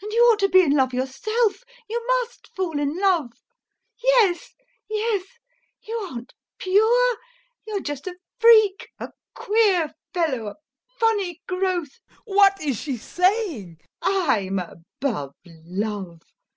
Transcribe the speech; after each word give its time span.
And 0.00 0.12
you 0.12 0.22
ought 0.26 0.38
to 0.38 0.48
be 0.48 0.62
in 0.62 0.74
love 0.76 0.94
yourself, 0.94 1.64
you 1.88 2.06
must 2.06 2.54
fall 2.54 2.78
in 2.78 2.96
love! 2.98 3.32
[Angry] 3.32 4.04
Yes, 4.28 4.54
yes! 4.88 5.24
You 5.82 5.96
aren't 6.08 6.34
pure, 6.58 7.18
you're 7.66 7.80
just 7.80 8.06
a 8.06 8.14
freak, 8.38 8.90
a 9.00 9.10
queer 9.34 9.92
fellow, 10.14 10.46
a 10.46 10.54
funny 11.00 11.40
growth... 11.48 11.98
TROFIMOV. 11.98 12.26
[In 12.28 12.34
horror] 12.34 12.36
What 12.38 12.62
is 12.62 12.80
she 12.80 12.96
saying! 12.96 13.78
LUBOV. 14.04 14.28
"I'm 14.28 14.58
above 14.60 15.34
love!" 15.44 16.22